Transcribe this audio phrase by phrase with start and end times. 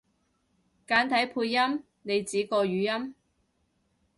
[0.87, 1.83] 簡體配音？
[2.01, 3.13] 你指個語音？